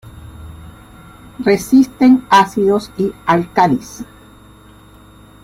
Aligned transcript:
Resisten 1.45 2.25
ácidos 2.31 2.89
y 2.97 3.11
álcalis. 3.27 4.03